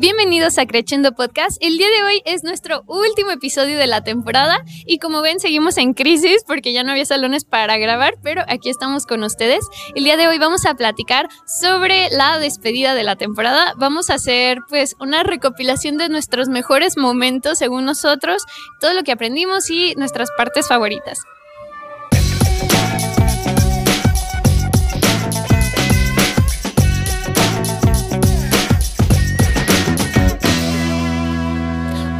[0.00, 1.58] Bienvenidos a Creciendo Podcast.
[1.60, 5.76] El día de hoy es nuestro último episodio de la temporada y como ven seguimos
[5.76, 9.62] en crisis porque ya no había salones para grabar, pero aquí estamos con ustedes.
[9.94, 13.74] El día de hoy vamos a platicar sobre la despedida de la temporada.
[13.76, 18.46] Vamos a hacer pues una recopilación de nuestros mejores momentos según nosotros,
[18.80, 21.26] todo lo que aprendimos y nuestras partes favoritas.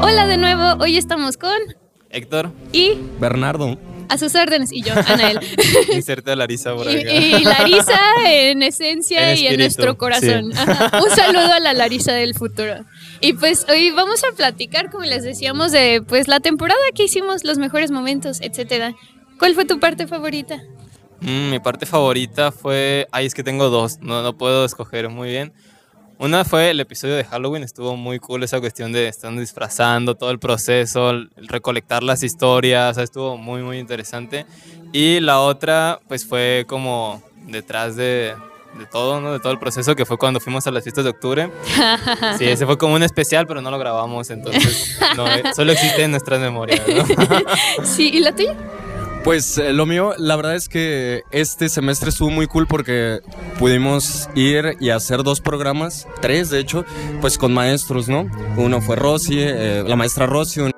[0.00, 1.52] Hola de nuevo, hoy estamos con
[2.10, 3.78] Héctor y Bernardo.
[4.08, 5.38] a sus órdenes y yo, Anael.
[5.92, 7.12] Inserte a Larisa por Y, acá.
[7.14, 10.52] y Larisa en esencia En y en nuestro corazón.
[10.56, 11.00] Ajá.
[11.02, 12.84] Un saludo a la Larisa del futuro.
[13.20, 17.44] Y pues hoy vamos a platicar, como les decíamos, de pues la temporada que hicimos,
[17.44, 18.94] los mejores momentos, etcétera.
[19.38, 20.60] ¿Cuál fue tu parte favorita?
[21.20, 23.06] Mm, mi parte favorita fue.
[23.12, 25.52] Ay, es que tengo dos, no, no puedo escoger muy bien.
[26.20, 30.30] Una fue el episodio de Halloween, estuvo muy cool esa cuestión de estar disfrazando, todo
[30.30, 34.44] el proceso, el recolectar las historias, o sea, estuvo muy, muy interesante.
[34.92, 38.34] Y la otra, pues fue como detrás de,
[38.78, 39.32] de todo, ¿no?
[39.32, 41.50] De todo el proceso, que fue cuando fuimos a las fiestas de octubre.
[42.36, 46.02] Sí, ese fue como un especial, pero no lo grabamos, entonces no, eh, solo existe
[46.02, 47.04] en nuestras memorias, ¿no?
[47.84, 48.54] Sí, ¿y la tuya?
[49.24, 53.20] Pues eh, lo mío, la verdad es que este semestre estuvo muy cool porque
[53.58, 56.84] pudimos ir y hacer dos programas, tres de hecho,
[57.20, 58.26] pues con maestros, ¿no?
[58.56, 60.70] Uno fue Rosy, eh, la maestra Rosy, un-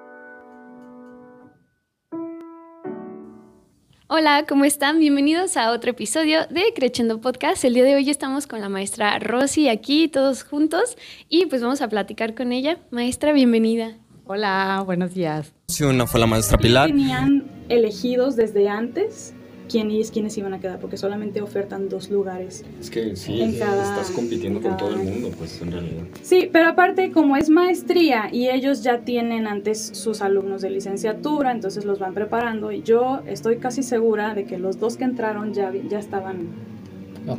[4.09, 4.98] Hola, ¿cómo están?
[4.98, 7.65] Bienvenidos a otro episodio de Creciendo Podcast.
[7.65, 10.97] El día de hoy estamos con la maestra Rosy aquí, todos juntos,
[11.29, 12.77] y pues vamos a platicar con ella.
[12.91, 13.97] Maestra, bienvenida.
[14.27, 15.53] Hola, buenos días.
[15.81, 16.89] una fue la maestra Pilar.
[16.91, 17.42] tenían
[17.75, 19.33] elegidos desde antes
[19.70, 22.62] quiénes, quiénes iban a quedar, porque solamente ofertan dos lugares.
[22.79, 25.73] Es que sí, En cada- estás compitiendo en con todo el cada- mundo, pues en
[25.73, 26.03] realidad.
[26.23, 31.53] Sí, pero aparte, como es maestría y ellos ya tienen antes sus alumnos de licenciatura,
[31.53, 32.70] entonces los van preparando.
[32.70, 36.48] Y yo estoy casi segura de que los dos que entraron ya, ya estaban.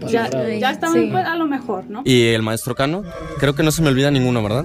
[0.09, 1.09] Ya, ya estaban Sí.
[1.11, 2.01] pues, a lo mejor, ¿no?
[2.05, 3.03] Y el maestro Cano,
[3.37, 4.63] creo que no se me olvida ninguno, ¿verdad?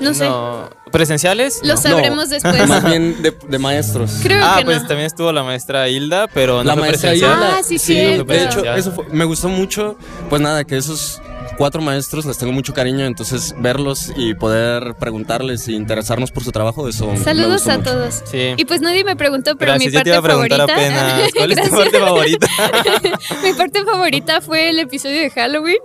[0.00, 1.60] No sé, No, ¿Presenciales?
[1.62, 1.80] lo No.
[1.80, 2.66] sabremos después.
[2.68, 4.18] Más bien de, de maestros.
[4.22, 4.88] Creo Ah, que pues no.
[4.88, 7.38] también estuvo la maestra Hilda, pero no la fue maestra presencial.
[7.38, 7.56] Hilda.
[7.58, 8.24] Ah, sí, cierto.
[8.24, 9.96] De hecho, eso fue- me gustó mucho.
[10.28, 11.20] Pues nada, que esos
[11.58, 16.52] cuatro maestros les tengo mucho cariño, entonces verlos y poder preguntarles e interesarnos por su
[16.52, 17.90] trabajo, eso me Saludos gustó a mucho.
[17.92, 18.22] todos.
[18.30, 18.54] Sí.
[18.56, 20.74] Y pues nadie me preguntó, pero Gracias, mi parte te iba a preguntar favorita.
[20.74, 21.30] apenas.
[21.36, 21.78] ¿Cuál es tu Gracias.
[21.92, 22.48] parte favorita?
[23.44, 25.78] Mi parte favorita fue el episodio de Halloween.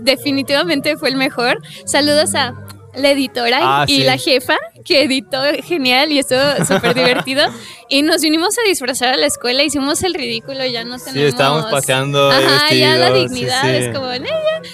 [0.00, 1.58] Definitivamente fue el mejor.
[1.84, 2.54] Saludos a
[2.98, 4.04] la editora Ah, y sí.
[4.04, 7.42] la jefa que editó genial y estuvo súper divertido.
[7.88, 11.12] Y nos vinimos a disfrazar a la escuela, hicimos el ridículo, ya no tenemos...
[11.14, 12.30] Sí, estábamos paseando.
[12.30, 13.68] Ajá, ya la vestidos, sí, dignidad sí.
[13.70, 14.12] es como...
[14.12, 14.22] "Eh".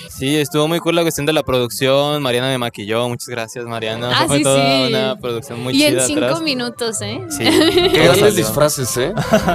[0.09, 2.23] Sí, estuvo muy cool la cuestión de la producción.
[2.23, 3.09] Mariana me maquilló.
[3.09, 4.11] Muchas gracias, Mariana.
[4.12, 4.93] Ah, fue sí, toda sí.
[4.95, 6.43] una producción muy Y chida en cinco atrás.
[6.43, 7.21] minutos, ¿eh?
[7.31, 7.45] Sí.
[7.93, 9.12] Qué grandes disfraces, ¿eh?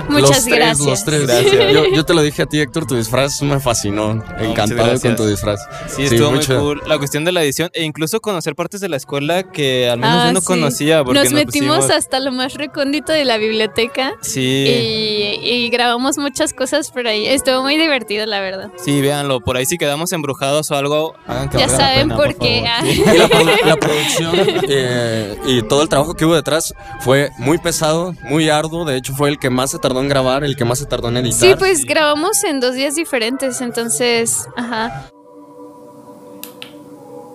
[0.10, 0.80] Muchas los tres, gracias.
[0.88, 1.28] Los tres.
[1.28, 1.74] Gracias.
[1.74, 4.12] Yo, yo te lo dije a ti, Héctor, tu disfraz me fascinó.
[4.40, 5.02] Encantado gracias.
[5.02, 5.60] con tu disfraz.
[5.88, 6.62] Sí, estuvo muy chido.
[6.62, 6.82] cool.
[6.88, 10.16] La cuestión de la edición e incluso conocer partes de la escuela que al menos
[10.18, 10.46] Ah, yo no sí.
[10.48, 11.02] conocía.
[11.06, 14.42] Porque Nos metimos pusimos- hasta lo más recóndito de la biblioteca Sí.
[14.42, 17.26] y, y grabamos muchas cosas por ahí.
[17.26, 18.70] Estuvo muy divertido, la verdad.
[18.84, 19.40] Sí, véanlo.
[19.40, 22.36] Por ahí si quedamos embrujados o algo, hagan que Ya valga la saben pena, por
[22.38, 22.64] qué.
[22.66, 22.70] favor.
[22.70, 22.82] ah.
[22.84, 23.02] Sí.
[23.02, 24.32] Y la, la producción
[24.68, 28.84] eh, y todo el trabajo que hubo detrás fue muy pesado, muy arduo.
[28.84, 31.08] De hecho, fue el que más se tardó en grabar, el que más se tardó
[31.08, 31.40] en editar.
[31.50, 35.10] Sí, pues grabamos en dos días diferentes, entonces, ajá.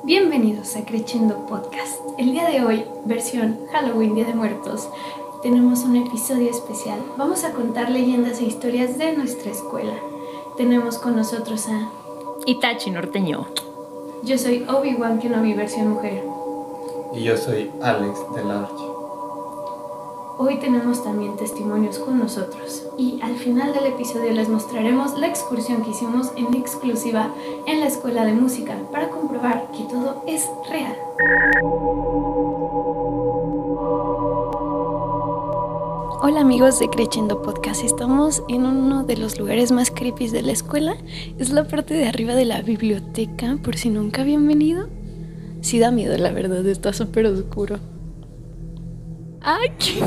[0.05, 1.99] Bienvenidos a Creciendo Podcast.
[2.19, 4.91] El día de hoy, versión Halloween, Día de Muertos,
[5.43, 7.01] tenemos un episodio especial.
[7.17, 9.95] Vamos a contar leyendas e historias de nuestra escuela.
[10.59, 11.89] Tenemos con nosotros a...
[12.45, 13.47] Itachi norteño.
[14.25, 16.23] Yo soy Obi-Wan Kenobi, versión mujer.
[17.15, 18.84] Y yo soy Alex de la Arch.
[20.37, 25.85] Hoy tenemos también testimonios con nosotros y al final del episodio les mostraremos la excursión
[25.85, 27.33] que hicimos en exclusiva
[27.69, 30.97] en la escuela de música para comprobar que todo es real.
[36.21, 40.53] Hola amigos de Creciendo Podcast, estamos en uno de los lugares más creepy de la
[40.53, 40.97] escuela.
[41.39, 44.89] Es la parte de arriba de la biblioteca, por si nunca habían venido.
[45.61, 47.94] Sí da miedo, la verdad, está súper oscuro.
[49.47, 50.01] Ay, ¿qué?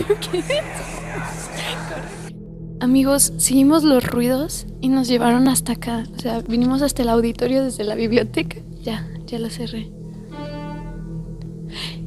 [2.79, 6.05] Amigos, seguimos los ruidos y nos llevaron hasta acá.
[6.17, 8.57] O sea, vinimos hasta el auditorio desde la biblioteca.
[8.81, 9.91] Ya, ya lo cerré.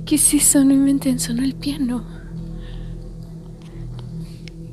[0.07, 0.65] ¿Qué es eso?
[0.65, 2.05] No inventen, sonó el piano.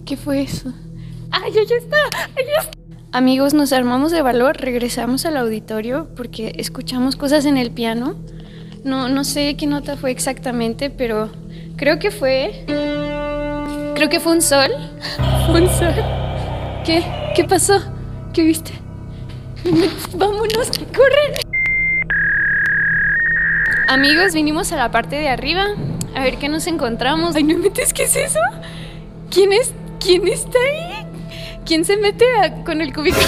[0.04, 0.74] ¿Qué fue eso?
[1.30, 1.98] ¡Ay, ya está!
[2.36, 2.71] ¡Ay, ya está!
[3.12, 8.15] Amigos, nos armamos de valor, regresamos al auditorio porque escuchamos cosas en el piano.
[8.83, 11.30] No, no sé qué nota fue exactamente, pero
[11.78, 12.64] creo que fue.
[13.96, 14.70] Creo que fue un sol.
[15.48, 15.94] Fue un sol.
[16.86, 17.04] ¿Qué?
[17.36, 17.80] ¿Qué pasó?
[18.34, 18.74] ¿Qué viste?
[20.16, 21.34] Vámonos, que corren.
[23.90, 25.66] Amigos, vinimos a la parte de arriba
[26.16, 27.36] a ver qué nos encontramos.
[27.36, 28.40] Ay, no metes, ¿qué es eso?
[29.32, 29.74] ¿Quién es?
[30.00, 31.06] ¿Quién está ahí?
[31.66, 33.26] ¿Quién se mete a- con el cubículo?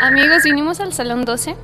[0.00, 1.54] Amigos, vinimos al salón 12.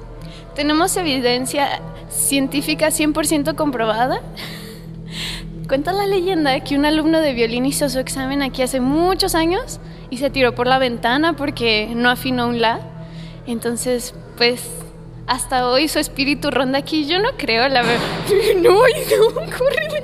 [0.54, 4.20] Tenemos evidencia científica 100% comprobada.
[5.68, 9.78] Cuenta la leyenda que un alumno de violín hizo su examen aquí hace muchos años
[10.10, 12.80] y se tiró por la ventana porque no afinó un la.
[13.46, 14.68] Entonces, pues,
[15.26, 17.06] hasta hoy su espíritu ronda aquí.
[17.06, 18.00] Yo no creo, la verdad.
[18.56, 19.99] No, no, corre.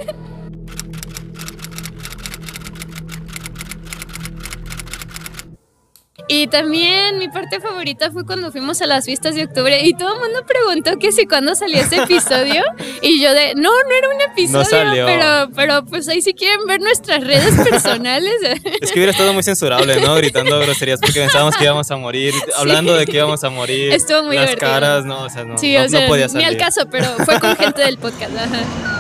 [6.28, 10.14] Y también mi parte favorita fue cuando fuimos a las fiestas de octubre y todo
[10.14, 12.64] el mundo preguntó que si cuándo salía ese episodio
[13.02, 15.06] y yo de, no, no era un episodio, salió.
[15.06, 18.34] pero pero pues ahí si quieren ver nuestras redes personales.
[18.80, 20.14] Es que hubiera estado muy censurable, ¿no?
[20.16, 23.92] Gritando groserías porque pensábamos que íbamos a morir, hablando de que íbamos a morir.
[23.92, 24.70] Estuvo muy Las divertido.
[24.70, 26.46] caras, no, o sea, no, sí, no, o no podía ni salir.
[26.48, 28.36] al caso, pero fue con gente del podcast.
[28.36, 28.95] ajá.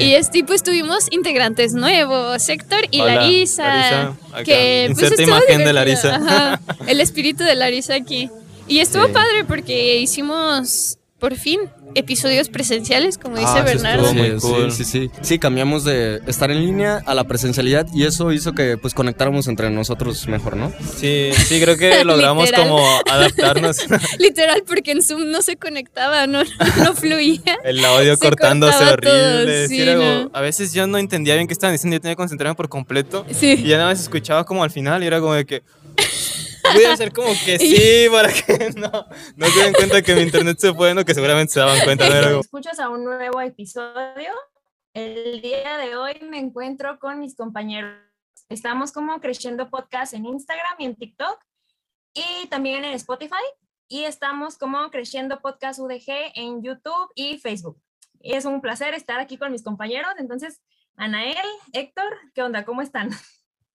[0.00, 4.16] Y es tipo, estuvimos integrantes nuevos, Héctor y Hola, Larisa.
[4.44, 5.72] Que pues, imagen de.
[5.72, 6.16] Larisa.
[6.16, 8.30] Ajá, el espíritu de Larisa aquí.
[8.66, 9.12] Y estuvo Sí.
[9.12, 11.58] padre porque hicimos por fin
[11.94, 14.10] episodios presenciales, como dice Ah, Bernardo.
[14.10, 14.70] Sí, cool.
[14.70, 15.10] sí, sí, sí.
[15.22, 19.48] Sí, cambiamos de estar en línea a la presencialidad y eso hizo que pues conectáramos
[19.48, 20.70] entre nosotros mejor, ¿no?
[20.98, 22.78] Sí, sí, creo que logramos como
[23.10, 23.78] adaptarnos.
[24.18, 27.40] Literal, porque en Zoom no se conectaba, no, no fluía.
[27.64, 29.68] El audio Se cortándose cortaba todo, horrible.
[29.68, 30.30] sí, no.
[30.34, 33.24] A veces yo no entendía bien qué estaban diciendo, yo tenía que concentrarme por completo.
[33.30, 33.62] Y Sí.
[33.64, 35.62] ya nada más escuchaba como al final y era como de que.
[36.72, 38.90] Voy a hacer como que sí para que no,
[39.36, 42.08] no se den cuenta que mi internet se fue, no, que seguramente se daban cuenta.
[42.08, 42.14] ¿no?
[42.14, 44.32] Era como- escuchas a un nuevo episodio.
[44.94, 47.98] El día de hoy me encuentro con mis compañeros.
[48.48, 51.38] Estamos como Creciendo Podcast en Instagram y en TikTok
[52.14, 53.34] y también en Spotify.
[53.88, 57.80] Y estamos como Creciendo Podcast UDG en YouTube y Facebook.
[58.20, 60.12] Es un placer estar aquí con mis compañeros.
[60.18, 60.62] Entonces,
[60.96, 61.36] Anael,
[61.72, 62.64] Héctor, ¿qué onda?
[62.64, 63.10] ¿Cómo están?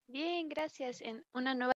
[0.08, 1.00] Bien, gracias.
[1.02, 1.72] En una nueva.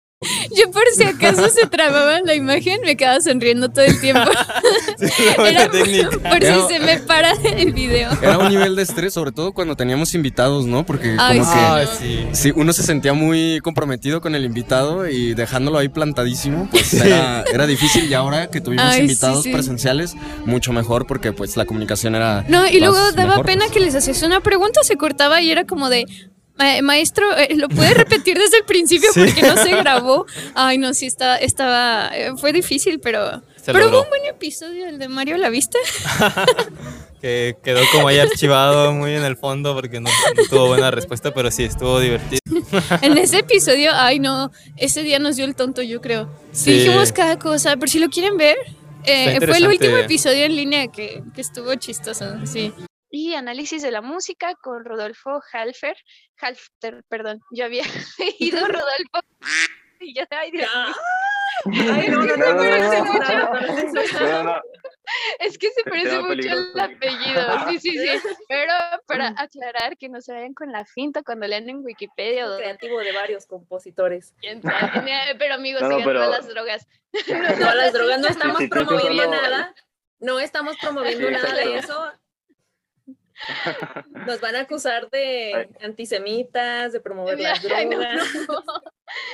[0.57, 4.21] Yo por si acaso se trababa la imagen, me quedaba sonriendo todo el tiempo.
[4.97, 6.09] Sí, Era técnica.
[6.11, 8.11] por si se me para el video.
[8.21, 10.85] Era un nivel de estrés, sobre todo cuando teníamos invitados, ¿no?
[10.85, 11.57] Porque Ay, como sí.
[11.57, 12.27] que Ah, sí.
[12.33, 17.43] Sí, uno se sentía muy comprometido con el invitado y dejándolo ahí plantadísimo, pues era,
[17.51, 19.51] era difícil y ahora que tuvimos Ay, invitados sí.
[19.51, 20.15] presenciales,
[20.45, 22.45] mucho mejor porque pues la comunicación era...
[22.47, 23.71] No, y luego daba mejor, pena pues.
[23.71, 26.05] que les hacías una pregunta, se cortaba y era como de.
[26.61, 29.21] "Ma- Maestro, eh, ¿lo puede repetir desde el principio Sí.
[29.25, 30.25] porque no se grabó?
[30.55, 33.97] Ay, no, sí, estaba, estaba, eh, fue difícil, pero, Se pero logró.
[33.99, 35.77] hubo un buen episodio, el de Mario, ¿la viste?
[37.21, 41.31] Que quedó como ahí archivado muy en el fondo porque no, no tuvo buena respuesta,
[41.31, 42.39] pero sí, estuvo divertido.
[43.03, 46.29] En ese episodio, ay no, ese día nos dio el tonto, yo creo.
[46.51, 46.71] Sí.
[46.73, 48.57] Dijimos cada cosa, pero si lo quieren ver,
[49.03, 52.73] eh, fue el último episodio en línea que, que estuvo chistoso, sí.
[53.11, 55.97] Y análisis de la música con Rodolfo Halfer.
[56.39, 57.83] Halfter, perdón, yo había
[58.17, 59.19] leído Rodolfo.
[59.99, 60.95] Y yo, ay, Dios mío.
[61.93, 64.19] Ay, no, no, No, no, me parece no, mucho.
[64.21, 64.61] No, no,
[65.39, 68.29] Es que se parece mucho el apellido, sí, sí, sí.
[68.47, 68.73] Pero
[69.05, 72.99] para aclarar que no se vayan con la finta cuando lean en Wikipedia o creativo
[72.99, 74.33] de varios compositores.
[75.37, 76.87] Pero amigos, No, no, sigan pero- todas las drogas.
[77.59, 79.75] No, las drogas no estamos promoviendo nada.
[80.19, 82.11] No estamos promoviendo Sí, nada de eso.
[84.27, 88.23] Nos van a acusar de antisemitas, de promover las Ay, no, drogas.
[88.47, 88.63] no.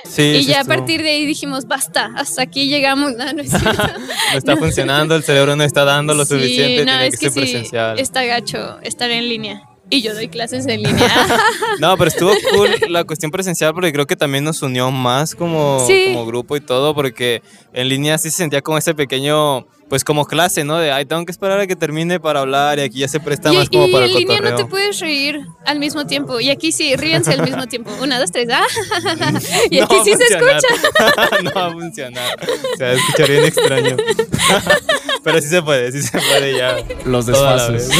[0.04, 3.14] Sí, Y sí ya a partir de ahí dijimos, basta, hasta aquí llegamos.
[3.14, 3.82] No, no es cierto.
[4.32, 7.26] No está funcionando, el cerebro no está dando lo Sí, suficiente, no, tiene es que,
[7.26, 7.98] que ser sí, presencial.
[7.98, 9.62] está gacho estar en línea.
[9.90, 11.08] Y yo doy clases en línea.
[11.80, 15.82] No, pero estuvo cool la cuestión presencial porque creo que también nos unió más como,
[15.86, 16.06] Sí.
[16.12, 20.26] como grupo y todo, porque en línea sí se sentía como ese pequeño pues como
[20.26, 20.78] clase, ¿no?
[20.78, 23.52] De, ay, tengo que esperar a que termine para hablar y aquí ya se presta
[23.52, 26.40] Y, más como y para el en línea no te puedes reír al mismo tiempo.
[26.40, 27.90] Y aquí sí, ríense al mismo tiempo.
[28.00, 28.48] Una, dos, tres.
[28.52, 28.64] ¡Ah!
[29.70, 31.40] Y No aquí sí se escucha.
[31.42, 32.36] no va a funcionar.
[32.76, 33.96] Se va a escuchar bien extraño.
[35.24, 36.76] Pero sí se puede, sí se puede ya.
[37.04, 37.90] Los desfases.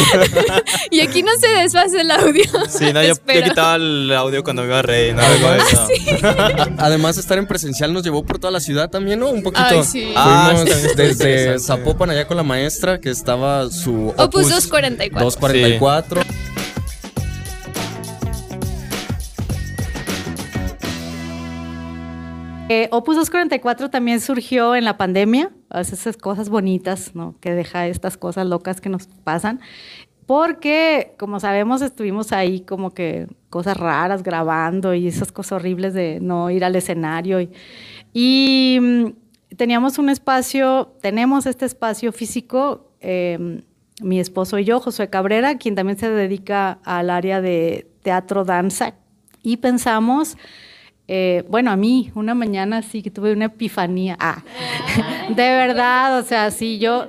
[0.91, 2.45] Y aquí no se desfase el audio.
[2.69, 5.15] Sí, no, yo, yo quitaba el audio cuando me iba a reír.
[5.15, 5.89] No, Además,
[6.23, 6.77] no, no.
[6.79, 9.29] Además, estar en presencial nos llevó por toda la ciudad también, ¿no?
[9.31, 9.67] Un poquito.
[9.69, 10.13] Ay, sí.
[10.17, 11.59] Ah, Fuimos está desde.
[11.79, 15.21] Zapopan allá con la maestra, que estaba su Opus 244.
[15.21, 16.23] 244.
[22.71, 27.37] Eh, Opus 244 también surgió en la pandemia, a veces esas cosas bonitas, ¿no?
[27.41, 29.61] Que deja estas cosas locas que nos pasan.
[30.27, 36.19] Porque, como sabemos, estuvimos ahí como que cosas raras grabando y esas cosas horribles de
[36.21, 37.41] no ir al escenario.
[37.41, 37.51] Y,
[38.13, 39.07] y, mm,
[39.57, 43.63] teníamos un espacio, tenemos este espacio físico, eh,
[44.01, 48.95] mi esposo y yo, Josué Cabrera, quien también se dedica al área de teatro, danza.
[49.43, 50.37] Y pensamos
[51.11, 54.17] eh, bueno, a mí, una mañana sí que tuve una epifanía.
[54.21, 54.43] Ah,
[55.31, 57.09] de verdad, o sea, sí, yo,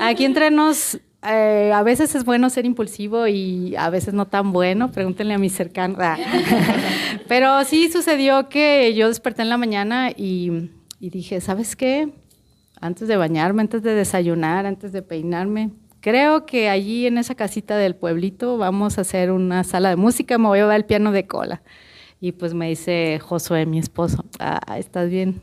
[0.00, 4.52] aquí entre nos, eh, a veces es bueno ser impulsivo y a veces no tan
[4.52, 5.98] bueno, pregúntenle a mis cercanos.
[6.00, 6.16] Ah.
[7.28, 10.70] Pero sí sucedió que yo desperté en la mañana y,
[11.04, 12.08] y dije, ¿sabes qué?
[12.80, 15.70] Antes de bañarme, antes de desayunar, antes de peinarme,
[16.00, 20.38] creo que allí en esa casita del pueblito vamos a hacer una sala de música,
[20.38, 21.60] me voy a llevar el piano de cola.
[22.22, 25.42] Y pues me dice Josué, mi esposo, ah, ¿estás bien?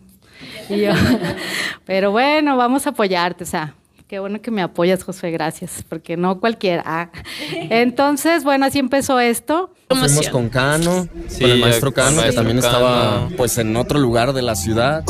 [0.68, 0.94] Y yo,
[1.86, 3.76] pero bueno, vamos a apoyarte, o sea,
[4.08, 6.82] qué bueno que me apoyas, Josué, gracias, porque no cualquiera.
[6.88, 7.12] Ah.
[7.70, 9.76] Entonces, bueno, así empezó esto.
[9.90, 12.68] Fuimos con Cano, Sí, con el maestro el Cano, que también Cano.
[12.68, 15.04] estaba pues en otro lugar de la ciudad.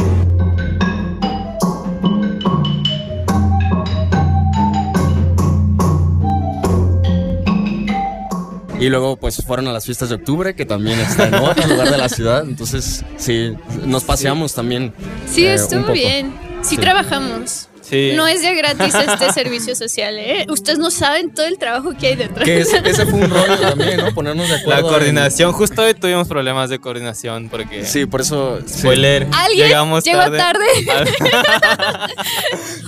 [8.81, 11.91] Y luego pues fueron a las fiestas de octubre, que también está en otro lugar
[11.91, 12.43] de la ciudad.
[12.43, 13.53] Entonces, sí,
[13.85, 14.91] nos paseamos también.
[15.31, 16.33] Sí, eh, estuvo bien.
[16.63, 16.77] Sí, Sí.
[16.77, 17.67] trabajamos.
[17.91, 18.13] Sí.
[18.15, 20.45] No es de gratis este servicio social, ¿eh?
[20.49, 22.45] Ustedes no saben todo el trabajo que hay detrás.
[22.45, 24.13] Que ese, ese fue un rollo también, ¿no?
[24.13, 24.69] Ponernos de acuerdo.
[24.71, 27.83] La en- coordinación, justo hoy tuvimos problemas de coordinación porque.
[27.85, 28.59] Sí, por eso.
[28.65, 28.79] sí.
[28.79, 29.27] Spoiler.
[29.33, 30.63] ¿Alguien llegamos llegó tarde?
[30.75, 30.85] sí,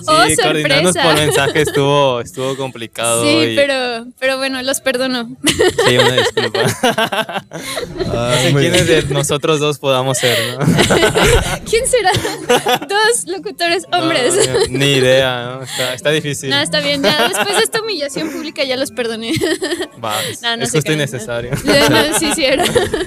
[0.06, 1.04] Oh, coordinarnos sorpresa.
[1.04, 3.24] por mensaje estuvo, estuvo complicado.
[3.24, 5.30] Sí, y- pero, pero bueno, los perdono.
[5.88, 6.60] Sí, una disculpa.
[8.06, 10.66] no sé muy quiénes de nosotros dos podamos ser, ¿no?
[11.70, 12.12] ¿Quién será?
[12.88, 14.50] Dos locutores hombres.
[14.70, 15.64] No, ni idea, ¿no?
[15.64, 16.50] Está, está difícil.
[16.50, 19.34] No, está bien, ya después de esta humillación pública ya los perdoné.
[20.04, 21.52] Va, es, No, no es justo innecesario.
[21.64, 22.66] No, sí, sí era.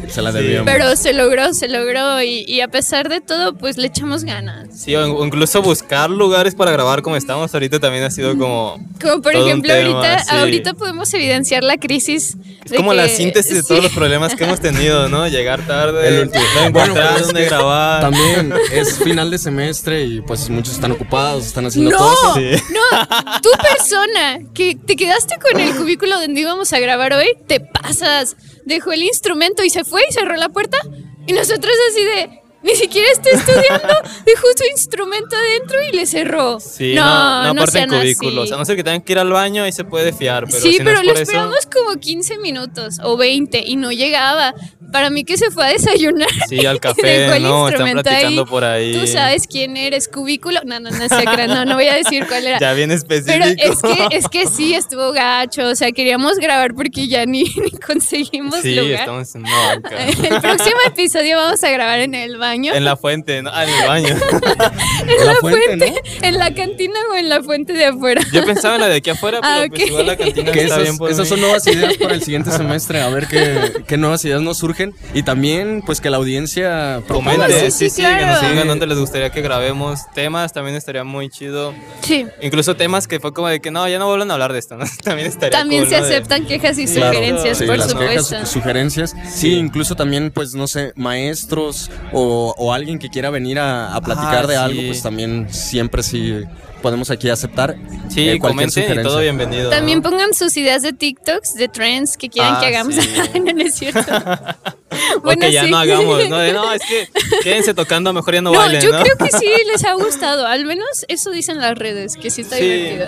[0.09, 0.57] Se la Sí.
[0.65, 4.69] Pero se logró, se logró y, y a pesar de todo, pues le echamos ganas.
[4.79, 8.77] Sí, o incluso buscar lugares para grabar como estamos ahorita también ha sido como...
[9.01, 10.37] Como por Todo un ejemplo, tema, ahorita, sí.
[10.37, 12.37] ahorita podemos evidenciar la crisis.
[12.65, 13.69] Es de como la que- síntesis de sí.
[13.69, 15.27] todos los problemas que hemos tenido, ¿no?
[15.29, 16.45] Llegar tarde, El último.
[16.45, 18.01] no Bueno, encontrar pues es dónde grabar.
[18.01, 22.37] También es final de semestre y pues muchos están ocupados, están haciendo No, cosas.
[22.71, 27.61] No, tú persona que te quedaste con el cubículo donde íbamos a grabar hoy, te
[27.61, 28.37] pasas.
[28.65, 30.79] Dejó el instrumento y se fue y cerró la puerta.
[31.27, 36.59] Y nosotros así de, ni siquiera está estudiando, dejó su instrumento adentro y le cerró.
[36.61, 37.05] Sí, no,
[37.45, 38.45] no, aparte sean en cubículos.
[38.45, 38.55] así.
[38.55, 40.45] A no ser que tengan que ir al baño, ahí se puede fiar.
[40.47, 43.77] Pero sí, si no pero es lo eso- esperamos como 15 minutos o 20 y
[43.77, 44.55] no llegaba.
[44.93, 46.29] Para mí que se fue a desayunar.
[46.49, 47.69] Sí, al café, dejó el ¿no?
[47.69, 48.49] Están platicando ahí.
[48.49, 48.93] por ahí.
[48.99, 50.61] Tú sabes quién eres, cubículo.
[50.65, 52.59] No, no, no, no, no voy a decir cuál era.
[52.59, 53.45] Ya bien específico.
[53.57, 55.67] Pero es que, es que sí, estuvo gacho.
[55.69, 59.01] O sea, queríamos grabar porque ya ni, ni conseguimos Sí, lugar.
[59.01, 60.07] estamos en banca.
[60.07, 62.75] El próximo episodio vamos a grabar en el baño.
[62.75, 63.51] En la fuente, ¿no?
[63.53, 64.09] Ah, en el baño.
[64.09, 65.97] En la fuente, ¿no?
[66.23, 68.23] En la cantina o en la fuente de afuera.
[68.33, 69.89] Yo pensaba en la de aquí afuera, pero Ah, pues ok.
[69.89, 71.29] igual la cantina Que está esas, bien por esas mí.
[71.29, 74.76] son nuevas ideas para el siguiente semestre, a ver qué, qué nuevas ideas nos surgen.
[75.15, 77.55] Y también, pues que la audiencia Comente, ¿no?
[77.55, 78.49] sí, Sí, sí, que nos claro.
[78.51, 81.75] digan dónde les gustaría que grabemos temas, también estaría muy chido.
[82.03, 82.27] Sí.
[82.43, 84.77] Incluso temas que fue como de que no, ya no vuelvan a hablar de esto,
[84.77, 84.85] ¿no?
[85.05, 86.07] También estaría También cool, se ¿no?
[86.07, 87.13] De- aceptan quejas y Claro.
[87.15, 88.31] sugerencias, Sí, por las supuesto.
[88.35, 89.15] quejas, sugerencias.
[89.33, 94.01] Sí, incluso también, pues, no sé, maestros o, o alguien que quiera venir a, a
[94.01, 94.61] platicar Ah, de sí.
[94.61, 96.43] algo, pues también siempre sí
[96.83, 97.75] podemos aquí aceptar.
[98.09, 99.03] Sí, eh, cualquier comenten y sugerencia.
[99.03, 99.71] todo bienvenido.
[99.71, 100.09] También ¿no?
[100.11, 102.95] pongan sus ideas de TikToks, de trends que quieran Ah, que hagamos.
[102.95, 103.09] sí.
[103.45, 104.01] no, no es cierto.
[105.23, 105.71] Bueno, que ya sí.
[105.71, 106.39] no hagamos, ¿no?
[106.39, 107.09] De, no, es que
[107.43, 109.03] quédense tocando, mejor ya no, No, bailen, yo ¿no?
[109.03, 110.47] creo que sí les ha gustado.
[110.47, 112.63] Al menos eso dicen las redes, que sí está Sí.
[112.65, 113.07] divertido.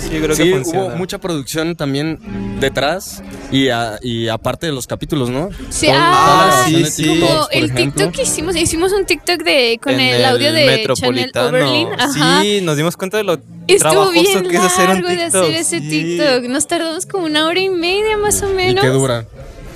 [0.00, 0.94] Sí, creo Sí, que hubo funciona.
[0.96, 2.18] mucha producción también
[2.60, 5.50] detrás y, a- y aparte de los capítulos, ¿no?
[5.70, 7.84] Sí, ah, sí, TikToks, Como por el ejemplo.
[7.84, 11.48] TikTok que hicimos, hicimos un TikTok de con En el, audio de Channel Metropolitano.
[11.48, 11.88] Oberlin.
[11.98, 12.40] Ajá.
[12.42, 15.16] Sí, nos dimos cuenta de lo Estuvo trabajoso bien que es hacer un largo de
[15.16, 15.42] TikTok.
[15.42, 15.88] hacer ese sí.
[15.88, 16.44] TikTok.
[16.50, 18.82] Nos tardamos como una hora y media más o ¿Y menos.
[18.84, 19.26] qué dura?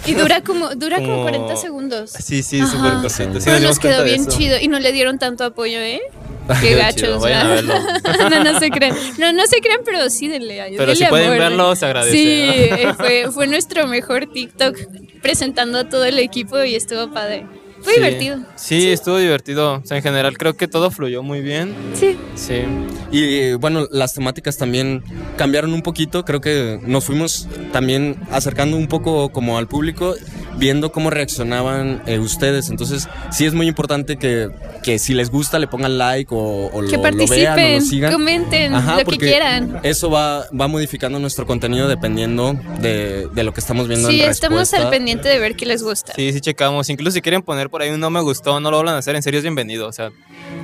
[0.07, 2.11] Y dura como, dura como, Como- 40 segundos.
[2.11, 3.40] Sí, sí, súper cosita.
[3.40, 6.00] Sí, Pero nos quedó bien chido y no le dieron tanto apoyo, ¿eh?
[6.62, 7.23] Qué gachos,
[8.31, 8.97] no, no se crean.
[9.19, 12.17] No, no se crean, pero sí denle Pero denle si pueden verlo, se agradece.
[12.17, 12.76] Sí, ¿no?
[12.90, 14.76] eh, fue, fue nuestro mejor TikTok
[15.21, 17.47] presentando a todo el equipo y estuvo padre.
[17.82, 18.00] Fue Sí.
[18.00, 18.38] divertido.
[18.56, 19.75] Sí, estuvo divertido.
[19.82, 21.75] O sea, en general creo que todo fluyó muy bien.
[21.94, 22.16] Sí.
[22.35, 22.62] Sí.
[23.11, 25.02] Y bueno, las temáticas también
[25.37, 26.25] cambiaron un poquito.
[26.25, 30.14] Creo que nos fuimos también acercando un poco como al público,
[30.56, 32.68] viendo cómo reaccionaban eh, ustedes.
[32.70, 34.50] Entonces, sí es muy importante que,
[34.82, 37.75] que si les gusta le pongan like o, o Que lo, lo participen, vean o
[37.76, 38.12] lo sigan.
[38.12, 39.80] comenten Ajá, lo que quieran.
[39.82, 44.30] Eso va, va modificando nuestro contenido dependiendo de, de lo que estamos viendo Sí, en
[44.30, 46.12] estamos al pendiente de ver qué les gusta.
[46.14, 46.88] Sí, sí checamos.
[46.90, 49.15] Incluso si quieren poner por ahí un no me gustó, no lo vuelvan a hacer,
[49.17, 49.87] en serio es bienvenido.
[49.89, 50.11] O sea,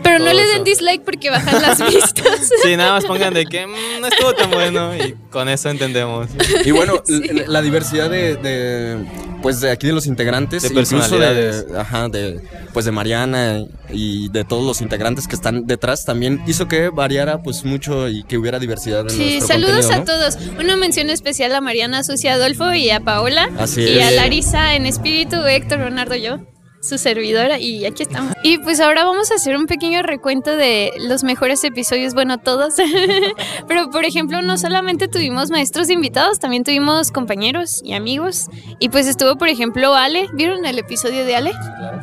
[0.03, 0.65] Pero no le den eso.
[0.65, 2.51] dislike porque bajan las vistas.
[2.63, 6.29] sí, nada más pongan de que "Mm, no estuvo tan bueno y con eso entendemos.
[6.65, 7.03] Y bueno,
[7.47, 9.05] la diversidad de, de,
[9.43, 12.41] pues de aquí de los integrantes, De incluso de, ajá, de
[12.73, 17.43] pues de Mariana y de todos los integrantes que están detrás también hizo que variara
[17.43, 20.37] pues mucho y que hubiera diversidad en Sí, saludos a todos.
[20.59, 23.49] Una mención especial a Mariana Sucia Adolfo y a Paola.
[23.59, 24.11] Así y a.
[24.11, 26.39] Larisa en espíritu, Héctor Leonardo, yo,
[26.85, 28.35] su servidora, y aquí estamos.
[28.43, 32.75] Y pues ahora vamos a hacer un pequeño recuento de los mejores episodios, bueno, todos.
[33.69, 38.49] Pero por ejemplo, no solamente tuvimos maestros invitados, también tuvimos compañeros y amigos.
[38.79, 40.29] Y pues estuvo, por ejemplo, Ale.
[40.35, 41.53] ¿Vieron el episodio de Ale?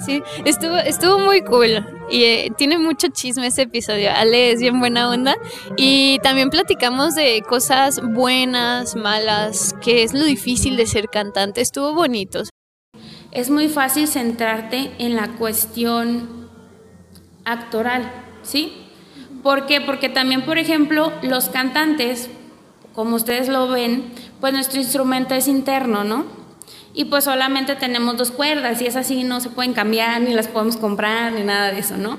[0.06, 1.86] Sí, estuvo, estuvo muy cool.
[2.10, 4.10] Y eh, tiene mucho chisme ese episodio.
[4.14, 5.36] Ale es bien buena onda.
[5.78, 11.62] Y también platicamos de cosas buenas, malas, que es lo difícil de ser cantante.
[11.62, 12.44] Estuvo bonito.
[13.32, 16.50] Es muy fácil centrarte en la cuestión
[17.46, 18.12] actoral,
[18.44, 18.74] ¿sí?
[19.42, 19.82] ¿Por qué?
[19.82, 22.30] Porque también, por ejemplo, los cantantes,
[22.94, 26.26] como ustedes lo ven, pues nuestro instrumento es interno, ¿no?
[26.94, 30.48] Y pues solamente tenemos dos cuerdas y es así, no se pueden cambiar, ni las
[30.48, 32.18] podemos comprar, ni nada de eso, ¿no?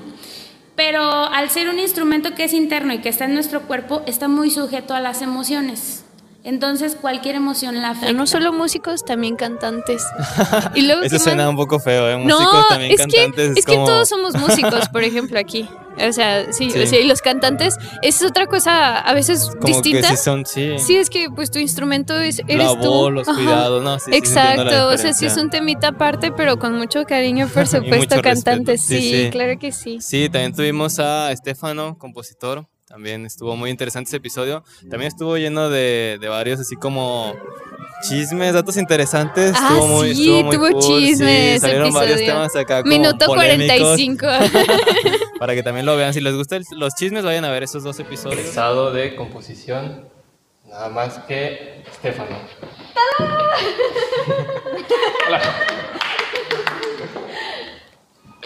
[0.75, 4.27] Pero al ser un instrumento que es interno y que está en nuestro cuerpo, está
[4.27, 6.02] muy sujeto a las emociones.
[6.45, 8.07] Entonces, cualquier emoción la afecta.
[8.07, 10.03] Pero no solo músicos, también cantantes.
[10.75, 11.51] Y luego, Eso ¿qué suena más?
[11.51, 12.17] un poco feo, ¿eh?
[12.17, 13.53] No, Músicos también es cantantes.
[13.53, 13.85] que, es que como...
[13.85, 15.69] todos somos músicos, por ejemplo, aquí.
[16.05, 16.79] O sea, sí, Sí.
[16.81, 20.09] o sea, y los cantantes es otra cosa a veces como distinta.
[20.09, 20.79] que sí son, sí.
[20.79, 22.89] Sí, es que pues tu instrumento es, eres la tú.
[22.89, 23.37] voz, los Ajá.
[23.37, 26.73] cuidados, no, sí, sí, sí, Exacto, o sea, sí es un temita aparte, pero con
[26.75, 28.81] mucho cariño, por supuesto, cantantes.
[28.81, 29.01] respeto.
[29.01, 29.29] Sí, Sí, sí.
[29.29, 29.99] claro que sí.
[30.01, 32.67] Sí, también tuvimos a Estefano, compositor.
[32.93, 34.63] También estuvo muy interesante ese episodio.
[34.87, 37.33] También estuvo lleno de, de varios así como
[38.07, 39.55] chismes, datos interesantes.
[39.55, 42.83] Ah, estuvo muy, sí, estuvo muy tuvo cool, sí, chisme ese salieron varios temas acá
[42.83, 44.27] como Minuto polémicos, 45.
[45.39, 46.13] Para que también lo vean.
[46.13, 48.39] Si les gustan los chismes, vayan a ver esos dos episodios.
[48.41, 50.07] Egresado de composición,
[50.69, 52.37] nada más que Estefano.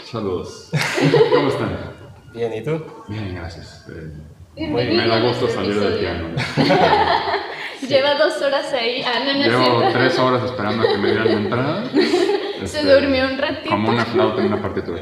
[0.10, 0.70] Saludos.
[1.34, 1.78] ¿Cómo están?
[2.34, 2.82] Bien, ¿y tú?
[3.10, 3.86] Bien, gracias.
[3.90, 6.30] Eh, Bienvenido me da gusto salir del piano.
[7.88, 9.04] Lleva dos horas ahí.
[9.06, 11.90] Ah, no, no Llevo tres horas esperando a que me dieran la entrada.
[11.94, 13.70] Se Este, durmió un ratito.
[13.70, 15.00] Como una flauta en una partitura.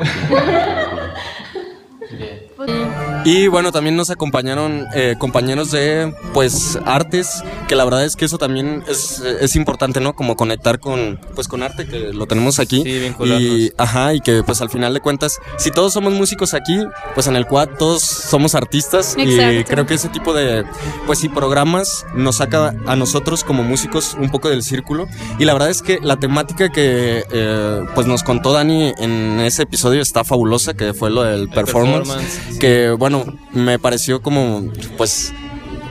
[3.26, 8.26] Y bueno, también nos acompañaron eh, compañeros de pues artes, que la verdad es que
[8.26, 10.16] eso también es, es importante, ¿no?
[10.16, 12.84] Como conectar con pues con arte, que lo tenemos aquí.
[12.84, 13.42] Sí, vincularnos.
[13.42, 16.80] y ajá, y que pues al final de cuentas, si todos somos músicos aquí,
[17.14, 19.16] pues en el quad todos somos artistas.
[19.18, 19.72] Y Exacto.
[19.72, 20.64] creo que ese tipo de
[21.08, 25.08] pues sí programas nos saca a nosotros como músicos un poco del círculo.
[25.40, 29.64] Y la verdad es que la temática que eh, pues nos contó Dani en ese
[29.64, 35.34] episodio está fabulosa, que fue lo del performance performance, que bueno, me pareció como pues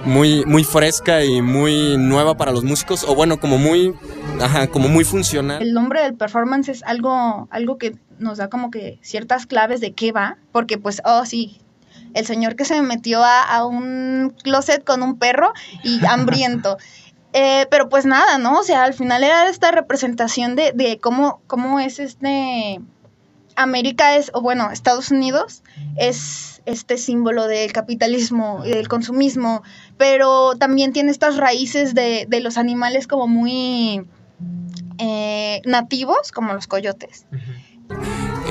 [0.05, 3.95] muy muy fresca y muy nueva para los músicos o bueno, como muy
[4.41, 5.63] ajá, como muy funcional.
[5.63, 9.93] El nombre del performance es algo, algo que nos da como que ciertas claves de
[9.93, 11.61] qué va, porque pues, oh sí,
[12.15, 16.79] el señor que se metió a, a un closet con un perro y hambriento.
[17.33, 18.61] Eh, pero pues nada, ¿no?
[18.61, 22.81] O sea, al final era esta representación de, de cómo, cómo es este...
[23.57, 25.63] América es, o bueno, Estados Unidos
[25.97, 29.63] es este símbolo del capitalismo y del consumismo,
[29.97, 34.07] pero también tiene estas raíces de, de los animales como muy
[34.99, 37.27] eh, nativos, como los coyotes.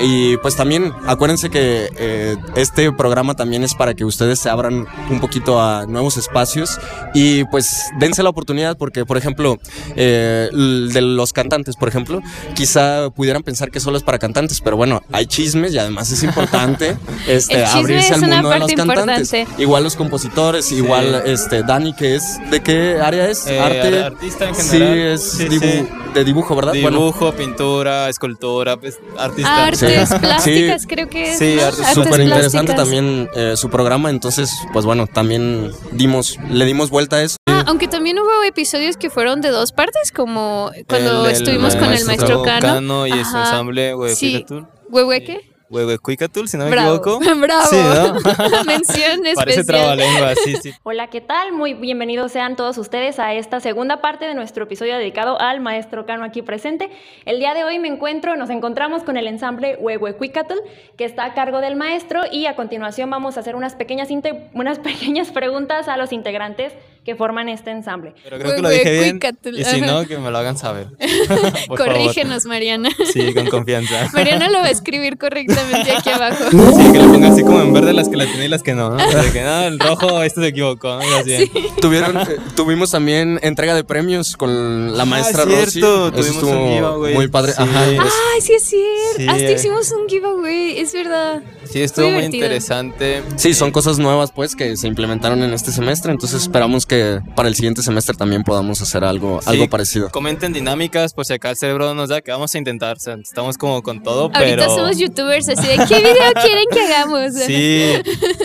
[0.02, 4.86] Y pues también acuérdense que eh, este programa también es para que ustedes se abran
[5.10, 6.78] un poquito a nuevos espacios
[7.14, 9.58] y pues dense la oportunidad porque por ejemplo
[9.96, 12.20] eh, de los cantantes por ejemplo
[12.54, 16.22] quizá pudieran pensar que solo es para cantantes pero bueno hay chismes y además es
[16.24, 16.96] importante
[17.28, 19.62] este, El abrirse es al mundo de los cantantes importante.
[19.62, 24.48] igual los compositores igual este Dani que es de qué área es Eh, arte artista
[24.48, 24.98] en sí general.
[24.98, 25.88] es Sí, dibu- sí.
[26.14, 29.64] De dibujo verdad Bueno, Dibujo, pintura, escultura, pues, artista.
[29.66, 30.14] Artes Sí.
[30.18, 30.88] plásticas, Sí.
[30.88, 31.38] creo que es.
[31.38, 31.66] Sí, ¿no?
[31.66, 37.16] artes Súper interesante también eh, su programa, entonces, pues bueno, también dimos, le dimos vuelta
[37.16, 37.36] a eso.
[37.46, 41.74] Ah, aunque también hubo episodios que fueron de dos partes, como cuando El- el estuvimos
[41.76, 43.06] con el maestro Cano.
[43.06, 43.40] y su Ajá.
[43.42, 44.32] ensamble Sí.
[44.46, 44.66] Huehuecatul.
[44.90, 45.53] ¿Huehueque?
[45.74, 46.96] Huehuecuicatul, si no me Bravo.
[46.96, 47.20] equivoco.
[47.40, 47.66] Bravo.
[47.68, 48.14] Sí, ¿no?
[48.64, 49.66] Mención Parece especial.
[49.66, 50.72] trabalengua, sí, sí.
[50.84, 51.52] Hola, ¿qué tal?
[51.52, 56.06] Muy bienvenidos sean todos ustedes a esta segunda parte de nuestro episodio dedicado al maestro
[56.06, 56.90] Cano aquí presente.
[57.24, 60.54] El día de hoy me encuentro, nos encontramos con el ensamble Huehuecuicatl,
[60.96, 64.08] que está a cargo del maestro, y a continuación vamos a hacer unas pequeñas,
[64.52, 66.72] unas pequeñas preguntas a los integrantes
[67.04, 68.14] que forman este ensamble.
[68.24, 69.20] Pero creo que lo dije bien.
[69.52, 70.88] Y si no, que me lo hagan saber.
[71.68, 72.88] Corrígenos, Mariana.
[73.12, 74.08] Sí, con confianza.
[74.12, 76.44] Mariana lo va a escribir correctamente aquí abajo.
[76.50, 78.74] Sí, que le ponga así como en verde las que la tiene y las que
[78.74, 78.90] no.
[78.90, 78.96] ¿no?
[78.96, 80.96] De que no, el rojo, este se equivocó.
[80.96, 81.02] ¿no?
[81.02, 81.50] Y así.
[81.80, 85.78] Tuvieron, eh, tuvimos también entrega de premios con la maestra Ah, cierto, Rosy.
[85.80, 87.14] Eso tuvimos un estuvo giveaway.
[87.14, 87.52] muy padre.
[87.52, 87.62] Sí.
[87.62, 89.16] Ajá, pues, Ay, sí es cierto.
[89.16, 89.52] Sí, Hasta eh.
[89.54, 91.42] hicimos un giveaway, es verdad.
[91.74, 93.24] Sí, estuvo muy interesante.
[93.34, 97.48] Sí, son cosas nuevas pues que se implementaron en este semestre, entonces esperamos que para
[97.48, 100.08] el siguiente semestre también podamos hacer algo, Sí, algo parecido.
[100.10, 102.96] Comenten dinámicas, por si acá el cerebro no nos da, que vamos a intentar.
[102.98, 104.64] O sea, estamos como con todo, Ahorita pero.
[104.66, 107.32] somos youtubers, así de ¿qué video quieren que hagamos?
[107.44, 107.82] Sí,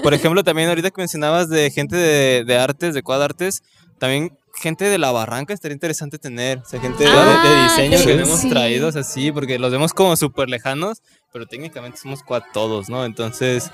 [0.02, 3.62] por ejemplo, también ahorita que mencionabas de gente de, de artes, de cuad artes,
[4.00, 7.98] también gente de la barranca estaría interesante tener, o sea, gente de, Ah, de diseño
[7.98, 8.50] que creo no que hemos sí.
[8.50, 12.89] traído, o sea, sí, porque los vemos como súper lejanos, pero técnicamente somos quad todos,
[12.89, 13.06] ¿no?
[13.06, 13.72] Entonces,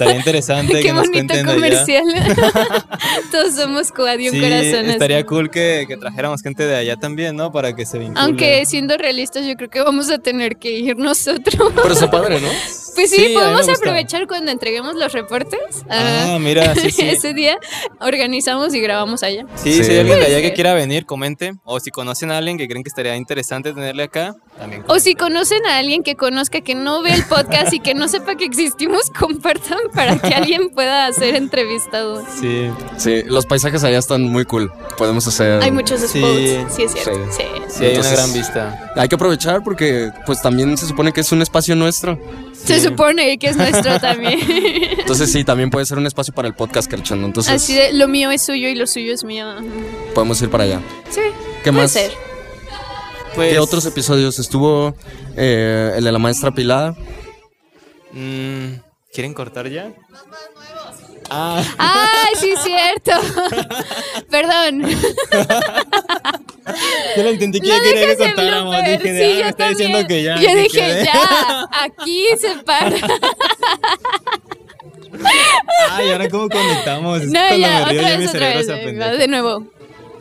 [0.00, 1.54] estaría interesante que Qué nos bonito cuenten de allá.
[1.54, 2.04] comercial.
[3.30, 4.80] Todos somos quad y un Sí, corazón.
[4.84, 4.90] así.
[4.90, 7.52] estaría cool que, que trajéramos gente de allá también, ¿no?
[7.52, 8.22] Para que se vinculen.
[8.22, 11.72] Aunque siendo realistas, yo creo que vamos a tener que ir nosotros.
[11.74, 12.48] Pero está padre, ¿no?
[12.92, 15.60] Pues sí, podemos aprovechar cuando entreguemos los reportes.
[15.88, 17.08] Ah, mira, sí, sí.
[17.08, 17.56] Ese día
[18.00, 19.46] organizamos y grabamos allá.
[19.54, 19.84] Sí, Sí.
[19.84, 21.52] si hay alguien de allá que quiera venir, comente.
[21.64, 24.82] O si conocen a alguien que creen que estaría interesante tenerle acá, también.
[24.88, 28.08] O si conocen a alguien que conozca que no ve el podcast y que no
[28.08, 32.24] sepa que existimos, compartan para que alguien pueda ser entrevistado.
[32.40, 32.70] Sí.
[32.98, 34.72] Sí, los paisajes allá están muy cool.
[34.98, 37.12] Podemos hacer Hay muchos spots, Sí, sí, es cierto.
[37.30, 37.42] sí.
[37.68, 37.74] Sí.
[37.78, 38.92] Sí, hay una gran vista.
[38.96, 42.18] Hay que aprovechar porque pues también se supone que es un espacio nuestro.
[42.52, 44.38] Se supone que es nuestro también.
[44.98, 47.26] Entonces sí, también puede ser un espacio para el podcast Kerchando.
[47.26, 49.46] Entonces Así de lo mío es suyo y lo suyo es mío.
[50.14, 50.80] podemos ir para allá.
[51.10, 51.20] Sí.
[51.64, 51.90] ¿Qué puede más?
[51.92, 52.10] ser.
[53.34, 54.38] Pues, ¿Qué otros episodios?
[54.40, 54.94] Estuvo
[55.36, 56.94] eh, el de la maestra Pilada.
[58.12, 58.74] mm,
[59.12, 59.92] ¿Quieren cortar ya?
[61.30, 63.10] Ah, Ay, sí es cierto.
[64.30, 64.82] Perdón.
[67.16, 68.74] yo lo entendí que No ya quería que cortáramos.
[68.76, 68.98] blooper.
[69.02, 70.36] Dije, de, Sí, ah, yo me está diciendo que ya.
[70.36, 71.04] Yo que dije, quede.
[71.04, 72.96] ya, aquí se para.
[75.90, 77.22] Ay, ahora cómo conectamos.
[77.24, 78.68] No, cuando ya, me río, otra ya vez, otra vez.
[78.68, 79.10] apendeja.
[79.12, 79.66] de nuevo.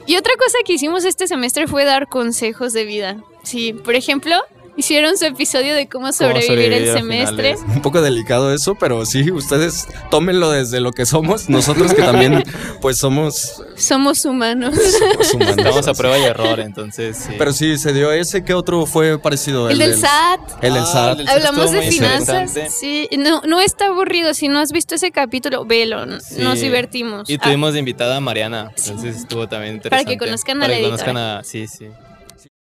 [0.07, 3.17] Y otra cosa que hicimos este semestre fue dar consejos de vida.
[3.43, 4.35] Sí, por ejemplo,
[4.79, 7.55] hicieron su episodio de cómo sobrevivir, sobrevivir el semestre.
[7.55, 7.75] finales.
[7.75, 11.49] Un poco delicado eso, pero sí, ustedes tómenlo desde lo que somos.
[11.49, 12.43] Nosotros que también
[12.81, 14.75] pues somos, Somos humanos.
[14.75, 15.57] somos humanos.
[15.57, 17.33] Estamos a prueba y error, entonces sí.
[17.37, 18.43] Pero sí, se dio ese.
[18.43, 19.69] ¿Qué otro fue parecido?
[19.69, 20.39] El del SAT.
[20.63, 21.11] El del Ah, SAT.
[21.11, 22.51] el del SAT Hablamos de finanzas.
[22.79, 24.33] Sí, no, no está aburrido.
[24.33, 26.19] Si no has visto ese capítulo, velo.
[26.21, 26.41] Sí.
[26.41, 27.29] Nos divertimos.
[27.29, 30.11] Y Ah, tuvimos de invitada a Mariana, entonces estuvo también Para interesante.
[30.13, 31.43] que conozcan a Para la que conozcan a...
[31.43, 31.87] Sí, sí.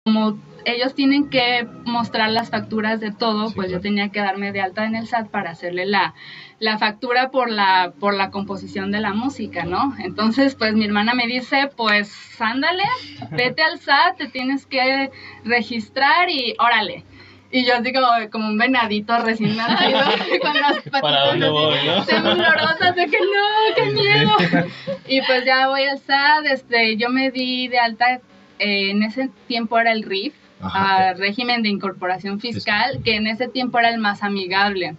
[0.05, 4.61] como ellos tienen que mostrar las facturas de todo, pues yo tenía que darme de
[4.61, 6.15] alta en el SAT para hacerle la,
[6.59, 9.95] la factura por la, por la composición de la música, ¿no?
[9.99, 12.85] Entonces, pues mi hermana me dice, pues ándale,
[13.31, 15.11] vete al SAT, te tienes que
[15.45, 17.05] registrar y órale.
[17.53, 19.99] Y yo así como, como un venadito recién nacido,
[20.43, 22.05] con las patitas ¿Para dónde así, voy, no?
[22.05, 24.67] temblorosas de que no, qué miedo.
[25.09, 28.21] Y pues ya voy al SAT, este, yo me di de alta,
[28.59, 31.11] eh, en ese tiempo era el RIF, Ajá.
[31.11, 34.95] ah, régimen de incorporación fiscal, que en ese tiempo era el más amigable.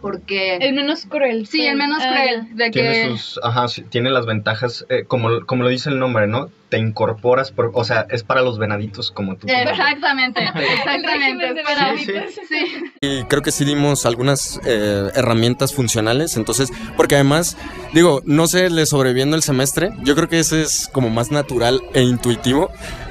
[0.00, 0.58] Porque...
[0.58, 1.48] El menos cruel.
[1.48, 2.56] Sí, el menos Ah, cruel.
[2.56, 3.08] De Tiene que...
[3.16, 6.50] sus, ajá, sí, tiene las ventajas, eh, como, como lo dice el nombre, ¿no?
[6.68, 9.48] Te incorporas, por- o sea, es para los venaditos como tú.
[9.48, 11.46] Exactamente, exactamente.
[11.60, 12.34] es para- venaditos.
[12.48, 12.84] sí.
[13.00, 16.36] Y creo que sí dimos algunas eh, herramientas funcionales.
[16.36, 17.56] Entonces, porque además,
[17.92, 19.90] digo, no sé, le sobreviviendo el semestre.
[20.04, 22.70] Yo creo que ese es como más natural e intuitivo.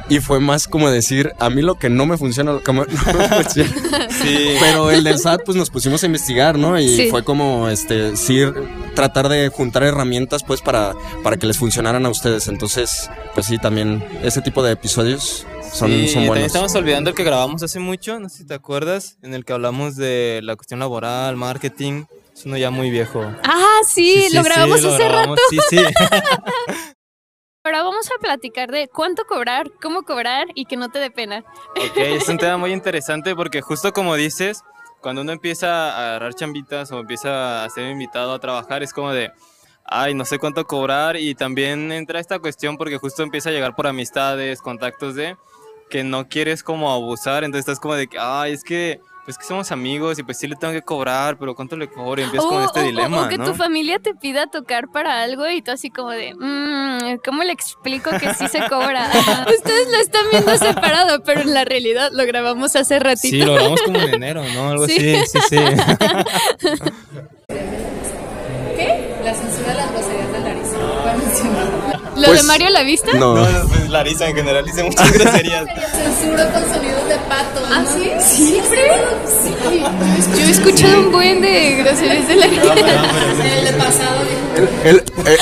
[0.10, 2.86] Y fue más como decir, a mí lo que no me funciona, lo que me-
[2.86, 3.70] no me funciona.
[4.10, 4.56] Sí.
[4.60, 6.80] Pero el del SAT, pues nos pusimos a investigar, ¿no?
[6.80, 7.08] Y Sí.
[7.10, 8.42] fue como, este, sí,
[8.96, 10.94] tratar de juntar herramientas, pues, para,
[11.24, 12.48] para que les funcionaran a ustedes.
[12.48, 16.46] Entonces, pues sí, también ese tipo de episodios son, Sí, son también buenos.
[16.48, 19.54] estamos olvidando el que grabamos hace mucho, no sé si te acuerdas, en el que
[19.54, 22.06] hablamos de la cuestión laboral, marketing.
[22.34, 23.24] Es uno ya muy viejo.
[23.44, 25.42] Ah, sí, lo grabamos lo hace grabamos, rato.
[25.50, 25.84] Sí, sí.
[27.68, 31.44] Ahora vamos a platicar de cuánto cobrar, cómo cobrar y que no te dé pena.
[31.72, 34.64] Ok, es un tema muy interesante porque justo como dices,
[35.02, 39.12] cuando uno empieza a agarrar chambitas o empieza a ser invitado a trabajar, es como
[39.12, 39.34] de,
[39.84, 43.76] ay, no sé cuánto cobrar y también entra esta cuestión porque justo empieza a llegar
[43.76, 45.36] por amistades, contactos de
[45.90, 49.44] que no quieres como abusar, entonces estás como de que, ay, es que, pues que
[49.46, 52.22] somos amigos y pues sí le tengo que cobrar, pero ¿cuánto le cobro?
[52.22, 53.44] Y empiezas con este o- o- dilema, o que ¿no?
[53.46, 57.52] tu familia te pida tocar para algo y tú así como de, "Mm, ¿cómo le
[57.52, 59.10] explico que sí se cobra?
[59.58, 63.36] Ustedes lo están viendo separado, pero en la realidad lo grabamos hace ratito.
[63.36, 64.70] Sí, lo grabamos como en enero, ¿no?
[64.70, 65.16] Algo Sí.
[65.16, 65.58] así, sí, sí.
[68.78, 69.16] ¿Qué?
[69.24, 69.92] La censura de las
[71.26, 71.44] groserías de.
[71.44, 72.22] No.
[72.22, 73.14] ¿Lo Pues, de Mario la viste?
[73.14, 73.36] No.
[73.36, 75.66] No, pues Larisa en general dice muchas groserías.
[75.92, 77.62] Censuro con sonidos de pato.
[77.70, 78.12] ¿Ah, sí?
[78.48, 78.92] ¿Siempre?
[79.28, 79.54] Sí.
[80.40, 82.54] Yo he escuchado un buen de groserías de la En
[83.46, 84.18] el de pasado.
[84.84, 85.38] El, eh,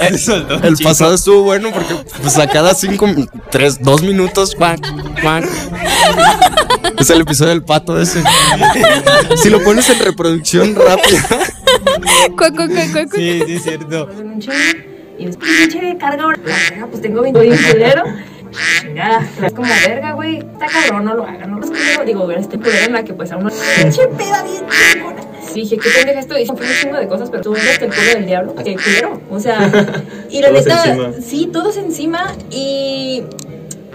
[0.00, 3.06] el- el pasado estuvo bueno porque pues a cada cinco,
[3.50, 4.80] tres, dos minutos, cuac,
[5.20, 5.44] cuac.
[6.98, 8.22] Es el episodio del pato ese.
[9.36, 11.26] Si lo pones en reproducción rápida.
[13.14, 14.08] Sí, sí, es cierto.
[15.18, 16.38] Y después, pinche carga ahora.
[16.44, 18.04] La verga, pues tengo 20 bien culero.
[18.80, 20.38] Chingada, es como verga, güey.
[20.38, 22.04] Está cabrón, no lo hagan, no lo culero.
[22.04, 23.50] Digo, ver este culero en la que pues a uno.
[23.76, 25.22] Pinche peda bien chingona.
[25.42, 26.34] Sí, dije, ¿qué pendeja esto?
[26.34, 28.54] Dije, fue un chingo de cosas, pero tú eres el culo del diablo.
[28.56, 29.20] Qué culero.
[29.30, 29.70] O sea,
[30.30, 33.22] y la Todos neta, sí, todos encima y.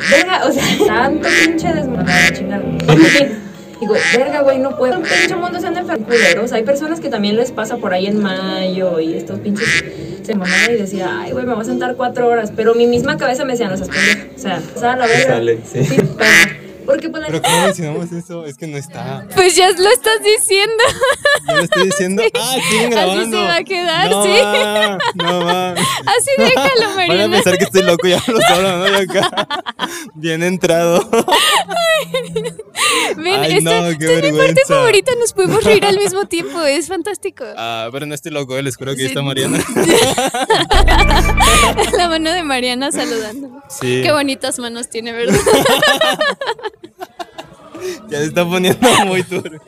[0.09, 2.63] Verga, o sea, tanto pinche desmadre, chingada.
[3.81, 4.95] Digo, verga, güey, no puedo.
[4.97, 6.51] Un pinche mundo se anda culeros.
[6.53, 9.83] Hay personas que también les pasa por ahí en mayo y estos pinches
[10.21, 12.53] se mamaba y decía, ay, güey, me voy a sentar cuatro horas.
[12.55, 14.27] Pero mi misma cabeza me decía, no seas pendeja.
[14.35, 15.33] O sea, sal la verga.
[15.33, 15.83] Sale, sí.
[15.83, 18.45] Sí, pero- porque pues la Pero ¿cómo mencionamos eso?
[18.45, 19.27] Es que no está.
[19.35, 20.83] Pues ya lo estás diciendo.
[21.47, 22.23] Yo lo estoy diciendo.
[22.33, 23.21] Ah, siguen grabando.
[23.21, 24.29] Así se va a quedar, no, sí.
[24.29, 25.71] Va, no va.
[25.73, 28.85] Así déjalo, Van a pensar que estoy loco y hablo solo, ¿no?
[28.97, 29.47] Acá.
[30.15, 31.07] Bien entrado.
[33.17, 35.11] Ven, Ay, esta, no, qué esta es mi parte favorita.
[35.19, 36.61] Nos podemos reír al mismo tiempo.
[36.61, 37.43] Es fantástico.
[37.57, 39.13] Ah, pero no estoy loco, eh, les juro que ahí Sí.
[39.13, 39.59] está Mariana.
[41.97, 43.61] La mano de Mariana saludándolo.
[43.69, 44.01] Sí.
[44.03, 45.39] Qué bonitas manos tiene, ¿verdad?
[48.09, 49.59] Ya se está poniendo muy turbio.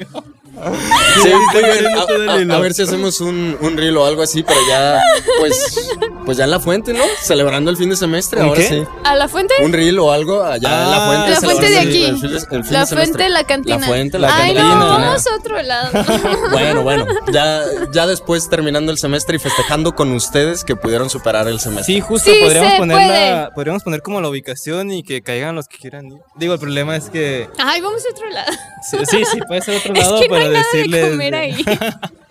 [1.23, 2.53] Sí, A, a- hilo.
[2.55, 5.01] a ver si hacemos un, un reel o algo así, pero ya,
[5.39, 5.89] pues,
[6.25, 7.03] pues ya en la fuente, ¿no?
[7.21, 8.67] Celebrando el fin de semestre, ¿Un ahora qué?
[8.67, 8.83] sí.
[9.03, 9.53] ¿A la fuente?
[9.61, 11.31] Un reel o algo allá en la Ah, fuente.
[11.31, 12.03] La fuente de aquí.
[12.05, 13.77] el el fin La fuente de la cantina.
[13.77, 14.75] La fuente, la Ay, cantina.
[14.75, 15.89] no, vamos a otro lado.
[16.51, 17.61] Bueno, bueno, ya,
[17.91, 21.93] ya después terminando el semestre y festejando con ustedes que pudieron superar el semestre.
[21.95, 23.31] Sí, justo Sí podríamos se poner puede.
[23.31, 26.19] la, podríamos poner como la ubicación y que caigan los que quieran ir.
[26.35, 28.51] Digo, el problema es que Ay, vamos a otro lado.
[28.89, 31.09] sí, sí, sí, puede ser otro Es lado, que no pero hay nada de decirles
[31.09, 31.65] comer ahí.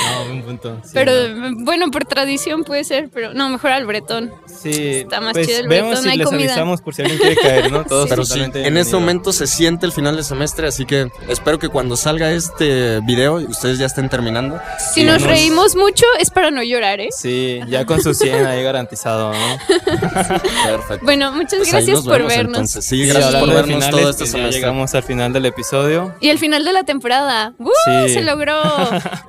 [0.10, 0.80] No, buen punto.
[0.84, 1.64] sí, pero no.
[1.64, 4.32] bueno, por tradición puede ser, pero no, mejor al bretón.
[4.46, 6.44] Sí, Está más pues, chido el vemos bretón, si hay les comida.
[6.52, 7.84] avisamos por si alguien quiere caer, ¿no?
[7.88, 11.58] Todos Pero sí, en este momento se siente el final del semestre, así que espero
[11.58, 14.60] que cuando salga este video ustedes ya estén terminando.
[14.92, 17.08] Si Sí, nos nos- reímos mucho es para no llorar, ¿eh?
[17.16, 19.38] Sí, ya con su 100 ahí garantizado, ¿no?
[20.18, 21.04] Perfecto.
[21.04, 22.46] Bueno, muchas Pues gracias por vemos, vernos.
[22.56, 22.84] entonces.
[22.84, 24.60] Sí, gracias por de vernos finales, todo este pues ya semestre.
[24.60, 26.14] llegamos al final del episodio.
[26.20, 27.52] Y el final de la temporada.
[27.58, 27.70] ¡Uh!
[28.06, 28.14] Sí.
[28.14, 28.60] Se logró.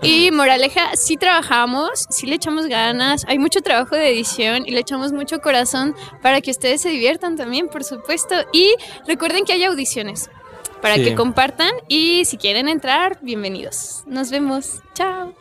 [0.02, 0.32] Y
[0.62, 3.26] moraleja, sí trabajamos, sí le echamos ganas.
[3.28, 7.36] Hay mucho trabajo de edición y le echamos mucho corazón para que ustedes se diviertan
[7.36, 8.36] también, por supuesto.
[8.54, 8.76] Y
[9.08, 10.30] recuerden que hay audiciones
[10.80, 11.04] para Sí.
[11.04, 14.04] que compartan y si quieren entrar, bienvenidos.
[14.06, 14.82] Nos vemos.
[14.94, 15.34] Chao.